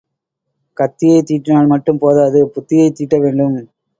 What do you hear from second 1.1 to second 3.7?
தீட்டினால் மட்டும் போதாது புத்தியைத் தீட்ட வேண்டும்.